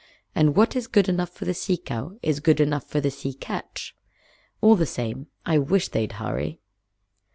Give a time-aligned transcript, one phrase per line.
[0.33, 3.33] And what is good enough for the Sea Cow is good enough for the Sea
[3.35, 3.95] Catch.
[4.59, 6.59] All the same, I wish they'd hurry."